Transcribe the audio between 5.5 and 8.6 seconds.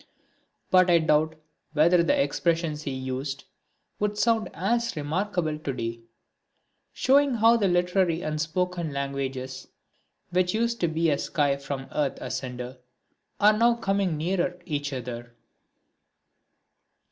to day; showing how the literary and